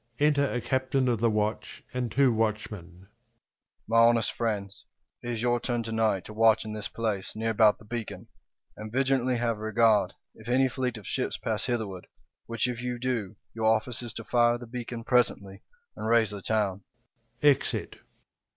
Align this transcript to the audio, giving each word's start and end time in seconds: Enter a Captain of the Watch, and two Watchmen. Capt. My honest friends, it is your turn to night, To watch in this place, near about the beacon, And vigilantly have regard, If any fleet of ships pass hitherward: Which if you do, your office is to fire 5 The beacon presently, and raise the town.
Enter 0.17 0.51
a 0.51 0.59
Captain 0.59 1.07
of 1.07 1.19
the 1.19 1.29
Watch, 1.29 1.83
and 1.93 2.11
two 2.11 2.33
Watchmen. 2.33 3.01
Capt. 3.03 3.09
My 3.87 3.97
honest 3.99 4.31
friends, 4.33 4.85
it 5.21 5.29
is 5.29 5.43
your 5.43 5.59
turn 5.59 5.83
to 5.83 5.91
night, 5.91 6.25
To 6.25 6.33
watch 6.33 6.65
in 6.65 6.73
this 6.73 6.87
place, 6.87 7.35
near 7.35 7.51
about 7.51 7.77
the 7.77 7.85
beacon, 7.85 8.27
And 8.75 8.91
vigilantly 8.91 9.37
have 9.37 9.59
regard, 9.59 10.13
If 10.33 10.47
any 10.47 10.69
fleet 10.69 10.97
of 10.97 11.05
ships 11.05 11.37
pass 11.37 11.65
hitherward: 11.67 12.07
Which 12.47 12.65
if 12.65 12.81
you 12.81 12.97
do, 12.97 13.35
your 13.53 13.65
office 13.67 14.01
is 14.01 14.11
to 14.13 14.23
fire 14.23 14.53
5 14.53 14.61
The 14.61 14.65
beacon 14.65 15.03
presently, 15.03 15.61
and 15.95 16.07
raise 16.07 16.31
the 16.31 16.41
town. 16.41 16.81